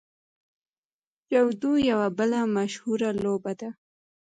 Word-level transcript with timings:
جودو 1.31 1.71
یوه 1.89 2.07
بله 2.17 2.39
مشهوره 2.55 3.09
لوبه 3.23 3.53
ده. 3.59 3.69